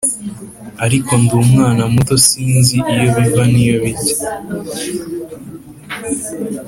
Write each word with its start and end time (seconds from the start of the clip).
ariko 0.85 1.11
ndi 1.21 1.33
umwana 1.43 1.83
muto 1.93 2.15
sinzi 2.27 2.75
iyo 2.91 3.07
biva 3.17 3.43
n’iyo 3.51 3.77
bijya 3.83 4.17